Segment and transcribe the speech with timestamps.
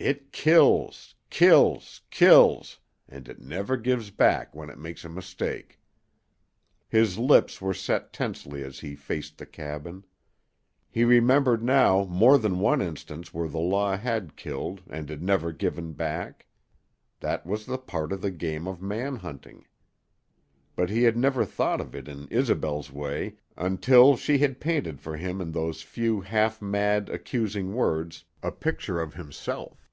[0.00, 5.80] "It kills kills kills and it never gives back when it makes a mistake."
[6.88, 10.04] His lips were set tensely as he faced the cabin.
[10.88, 15.50] He remembered now more than one instance where the Law had killed and had never
[15.50, 16.46] given back.
[17.18, 19.66] That was a part of the game of man hunting.
[20.76, 25.16] But he had never thought of it in Isobel's way until she had painted for
[25.16, 29.86] him in those few half mad, accusing words a picture of himself.